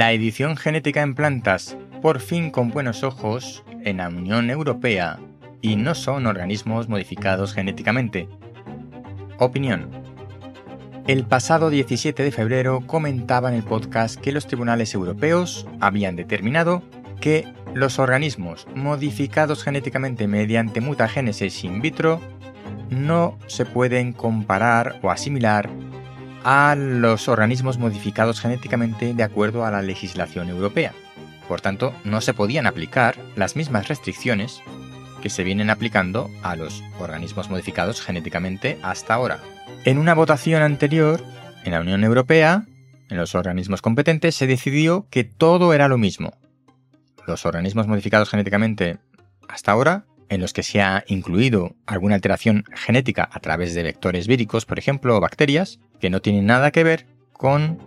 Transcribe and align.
La 0.00 0.12
edición 0.12 0.56
genética 0.56 1.02
en 1.02 1.14
plantas, 1.14 1.76
por 2.00 2.20
fin 2.20 2.50
con 2.50 2.70
buenos 2.70 3.04
ojos, 3.04 3.62
en 3.84 3.98
la 3.98 4.08
Unión 4.08 4.48
Europea, 4.48 5.18
y 5.60 5.76
no 5.76 5.94
son 5.94 6.24
organismos 6.24 6.88
modificados 6.88 7.52
genéticamente. 7.52 8.26
Opinión. 9.38 9.90
El 11.06 11.24
pasado 11.24 11.68
17 11.68 12.22
de 12.22 12.32
febrero 12.32 12.80
comentaba 12.86 13.50
en 13.50 13.56
el 13.56 13.62
podcast 13.62 14.18
que 14.18 14.32
los 14.32 14.46
tribunales 14.46 14.94
europeos 14.94 15.66
habían 15.80 16.16
determinado 16.16 16.82
que 17.20 17.46
los 17.74 17.98
organismos 17.98 18.66
modificados 18.74 19.62
genéticamente 19.62 20.26
mediante 20.26 20.80
mutagénesis 20.80 21.62
in 21.62 21.82
vitro 21.82 22.22
no 22.88 23.36
se 23.48 23.66
pueden 23.66 24.14
comparar 24.14 24.98
o 25.02 25.10
asimilar 25.10 25.68
a 26.44 26.74
los 26.76 27.28
organismos 27.28 27.78
modificados 27.78 28.40
genéticamente 28.40 29.14
de 29.14 29.22
acuerdo 29.22 29.64
a 29.64 29.70
la 29.70 29.82
legislación 29.82 30.48
europea. 30.48 30.92
Por 31.48 31.60
tanto, 31.60 31.92
no 32.04 32.20
se 32.20 32.34
podían 32.34 32.66
aplicar 32.66 33.16
las 33.36 33.56
mismas 33.56 33.88
restricciones 33.88 34.62
que 35.20 35.30
se 35.30 35.44
vienen 35.44 35.70
aplicando 35.70 36.30
a 36.42 36.56
los 36.56 36.82
organismos 36.98 37.50
modificados 37.50 38.00
genéticamente 38.00 38.78
hasta 38.82 39.14
ahora. 39.14 39.40
En 39.84 39.98
una 39.98 40.14
votación 40.14 40.62
anterior, 40.62 41.22
en 41.64 41.72
la 41.72 41.80
Unión 41.80 42.04
Europea, 42.04 42.66
en 43.08 43.16
los 43.16 43.34
organismos 43.34 43.82
competentes, 43.82 44.34
se 44.34 44.46
decidió 44.46 45.06
que 45.10 45.24
todo 45.24 45.74
era 45.74 45.88
lo 45.88 45.98
mismo. 45.98 46.32
Los 47.26 47.44
organismos 47.44 47.86
modificados 47.86 48.30
genéticamente 48.30 48.98
hasta 49.48 49.72
ahora 49.72 50.04
en 50.30 50.40
los 50.40 50.54
que 50.54 50.62
se 50.62 50.80
ha 50.80 51.04
incluido 51.08 51.74
alguna 51.86 52.14
alteración 52.14 52.64
genética 52.74 53.28
a 53.30 53.40
través 53.40 53.74
de 53.74 53.82
vectores 53.82 54.26
víricos, 54.26 54.64
por 54.64 54.78
ejemplo, 54.78 55.16
o 55.16 55.20
bacterias, 55.20 55.80
que 56.00 56.08
no 56.08 56.22
tienen 56.22 56.46
nada 56.46 56.70
que 56.70 56.84
ver 56.84 57.06
con 57.32 57.78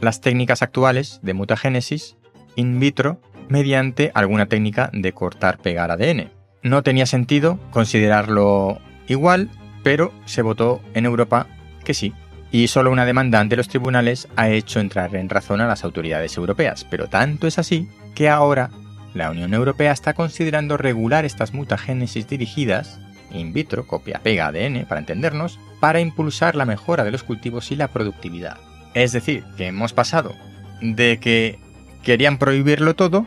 las 0.00 0.20
técnicas 0.20 0.62
actuales 0.62 1.20
de 1.22 1.34
mutagénesis 1.34 2.16
in 2.54 2.80
vitro 2.80 3.20
mediante 3.48 4.12
alguna 4.14 4.46
técnica 4.46 4.90
de 4.92 5.12
cortar-pegar 5.12 5.90
ADN. 5.90 6.30
No 6.62 6.82
tenía 6.82 7.06
sentido 7.06 7.58
considerarlo 7.70 8.80
igual, 9.08 9.50
pero 9.82 10.12
se 10.24 10.42
votó 10.42 10.80
en 10.94 11.04
Europa 11.04 11.46
que 11.84 11.94
sí. 11.94 12.12
Y 12.50 12.68
solo 12.68 12.90
una 12.90 13.04
demanda 13.04 13.40
ante 13.40 13.56
los 13.56 13.68
tribunales 13.68 14.28
ha 14.36 14.48
hecho 14.48 14.80
entrar 14.80 15.14
en 15.16 15.28
razón 15.28 15.60
a 15.60 15.66
las 15.66 15.84
autoridades 15.84 16.36
europeas. 16.36 16.84
Pero 16.84 17.08
tanto 17.08 17.46
es 17.46 17.58
así 17.58 17.88
que 18.14 18.28
ahora 18.28 18.70
la 19.18 19.30
Unión 19.30 19.52
Europea 19.52 19.92
está 19.92 20.14
considerando 20.14 20.76
regular 20.76 21.24
estas 21.24 21.52
mutagénesis 21.52 22.28
dirigidas, 22.28 23.00
in 23.32 23.52
vitro, 23.52 23.86
copia-pega 23.86 24.46
ADN, 24.46 24.86
para 24.86 25.00
entendernos, 25.00 25.58
para 25.80 26.00
impulsar 26.00 26.54
la 26.54 26.64
mejora 26.64 27.04
de 27.04 27.10
los 27.10 27.24
cultivos 27.24 27.70
y 27.72 27.76
la 27.76 27.88
productividad. 27.88 28.56
Es 28.94 29.12
decir, 29.12 29.44
que 29.56 29.66
hemos 29.66 29.92
pasado 29.92 30.34
de 30.80 31.18
que 31.18 31.58
querían 32.02 32.38
prohibirlo 32.38 32.94
todo, 32.94 33.26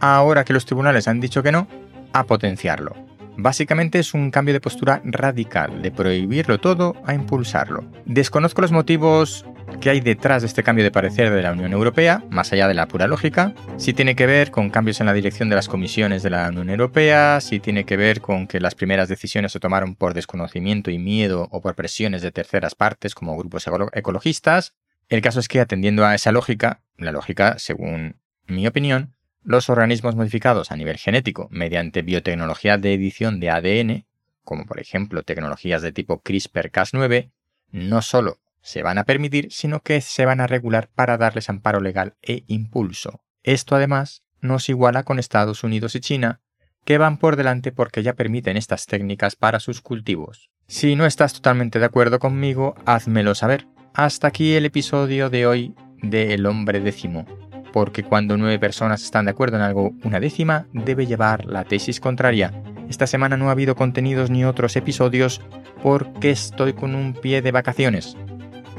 ahora 0.00 0.44
que 0.44 0.54
los 0.54 0.64
tribunales 0.64 1.06
han 1.06 1.20
dicho 1.20 1.42
que 1.42 1.52
no, 1.52 1.68
a 2.14 2.24
potenciarlo. 2.24 2.96
Básicamente 3.36 3.98
es 3.98 4.14
un 4.14 4.30
cambio 4.30 4.54
de 4.54 4.60
postura 4.60 5.02
radical, 5.04 5.82
de 5.82 5.90
prohibirlo 5.90 6.58
todo 6.58 6.96
a 7.06 7.14
impulsarlo. 7.14 7.84
Desconozco 8.06 8.62
los 8.62 8.72
motivos 8.72 9.44
que 9.82 9.90
hay 9.90 10.00
detrás 10.00 10.42
de 10.42 10.46
este 10.46 10.62
cambio 10.62 10.84
de 10.84 10.92
parecer 10.92 11.30
de 11.30 11.42
la 11.42 11.50
Unión 11.50 11.72
Europea, 11.72 12.22
más 12.30 12.52
allá 12.52 12.68
de 12.68 12.74
la 12.74 12.86
pura 12.86 13.08
lógica, 13.08 13.52
si 13.78 13.92
tiene 13.92 14.14
que 14.14 14.26
ver 14.26 14.52
con 14.52 14.70
cambios 14.70 15.00
en 15.00 15.06
la 15.06 15.12
dirección 15.12 15.48
de 15.48 15.56
las 15.56 15.66
comisiones 15.66 16.22
de 16.22 16.30
la 16.30 16.48
Unión 16.50 16.70
Europea, 16.70 17.40
si 17.40 17.58
tiene 17.58 17.84
que 17.84 17.96
ver 17.96 18.20
con 18.20 18.46
que 18.46 18.60
las 18.60 18.76
primeras 18.76 19.08
decisiones 19.08 19.50
se 19.50 19.58
tomaron 19.58 19.96
por 19.96 20.14
desconocimiento 20.14 20.92
y 20.92 21.00
miedo 21.00 21.48
o 21.50 21.60
por 21.60 21.74
presiones 21.74 22.22
de 22.22 22.30
terceras 22.30 22.76
partes 22.76 23.16
como 23.16 23.36
grupos 23.36 23.68
ecologistas. 23.92 24.76
El 25.08 25.20
caso 25.20 25.40
es 25.40 25.48
que 25.48 25.58
atendiendo 25.58 26.06
a 26.06 26.14
esa 26.14 26.30
lógica, 26.30 26.84
la 26.96 27.10
lógica, 27.10 27.58
según 27.58 28.20
mi 28.46 28.68
opinión, 28.68 29.16
los 29.42 29.68
organismos 29.68 30.14
modificados 30.14 30.70
a 30.70 30.76
nivel 30.76 30.96
genético 30.96 31.48
mediante 31.50 32.02
biotecnología 32.02 32.78
de 32.78 32.94
edición 32.94 33.40
de 33.40 33.50
ADN, 33.50 34.06
como 34.44 34.64
por 34.64 34.78
ejemplo 34.78 35.24
tecnologías 35.24 35.82
de 35.82 35.90
tipo 35.90 36.22
CRISPR-Cas9, 36.22 37.32
no 37.72 38.00
solo 38.00 38.41
se 38.62 38.82
van 38.82 38.98
a 38.98 39.04
permitir, 39.04 39.48
sino 39.50 39.80
que 39.80 40.00
se 40.00 40.24
van 40.24 40.40
a 40.40 40.46
regular 40.46 40.88
para 40.94 41.18
darles 41.18 41.48
amparo 41.48 41.80
legal 41.80 42.14
e 42.22 42.44
impulso. 42.46 43.22
Esto 43.42 43.76
además 43.76 44.22
nos 44.40 44.68
iguala 44.68 45.02
con 45.02 45.18
Estados 45.18 45.64
Unidos 45.64 45.94
y 45.94 46.00
China, 46.00 46.40
que 46.84 46.98
van 46.98 47.18
por 47.18 47.36
delante 47.36 47.72
porque 47.72 48.02
ya 48.02 48.14
permiten 48.14 48.56
estas 48.56 48.86
técnicas 48.86 49.36
para 49.36 49.60
sus 49.60 49.80
cultivos. 49.80 50.50
Si 50.66 50.96
no 50.96 51.06
estás 51.06 51.34
totalmente 51.34 51.78
de 51.78 51.84
acuerdo 51.84 52.18
conmigo, 52.18 52.74
házmelo 52.86 53.34
saber. 53.34 53.66
Hasta 53.94 54.28
aquí 54.28 54.54
el 54.54 54.64
episodio 54.64 55.28
de 55.28 55.46
hoy 55.46 55.74
de 56.00 56.34
El 56.34 56.46
hombre 56.46 56.80
décimo 56.80 57.26
porque 57.72 58.04
cuando 58.04 58.36
nueve 58.36 58.58
personas 58.58 59.02
están 59.02 59.24
de 59.24 59.32
acuerdo 59.32 59.56
en 59.56 59.62
algo, 59.62 59.92
una 60.04 60.20
décima 60.20 60.66
debe 60.72 61.06
llevar 61.06 61.46
la 61.46 61.64
tesis 61.64 61.98
contraria. 61.98 62.52
Esta 62.88 63.06
semana 63.06 63.36
no 63.36 63.48
ha 63.48 63.52
habido 63.52 63.74
contenidos 63.74 64.30
ni 64.30 64.44
otros 64.44 64.76
episodios 64.76 65.40
porque 65.82 66.30
estoy 66.30 66.74
con 66.74 66.94
un 66.94 67.14
pie 67.14 67.42
de 67.42 67.50
vacaciones. 67.50 68.16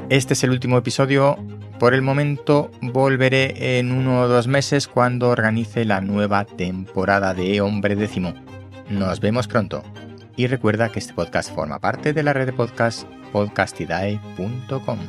Este 0.09 0.33
es 0.33 0.43
el 0.43 0.51
último 0.51 0.77
episodio. 0.77 1.37
Por 1.79 1.93
el 1.93 2.01
momento 2.01 2.69
volveré 2.81 3.79
en 3.79 3.91
uno 3.91 4.21
o 4.21 4.27
dos 4.27 4.47
meses 4.47 4.87
cuando 4.87 5.29
organice 5.29 5.85
la 5.85 6.01
nueva 6.01 6.45
temporada 6.45 7.33
de 7.33 7.61
Hombre 7.61 7.95
Décimo. 7.95 8.33
Nos 8.89 9.19
vemos 9.19 9.47
pronto. 9.47 9.83
Y 10.35 10.47
recuerda 10.47 10.89
que 10.89 10.99
este 10.99 11.13
podcast 11.13 11.53
forma 11.53 11.79
parte 11.79 12.13
de 12.13 12.23
la 12.23 12.33
red 12.33 12.47
de 12.47 12.53
podcast 12.53 13.07
podcastidae.com. 13.31 14.99